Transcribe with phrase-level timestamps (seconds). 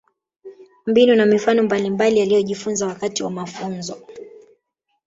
[0.87, 3.97] Mbinu na mifano mbalimbali aliyojifunza wakati wa mafunzo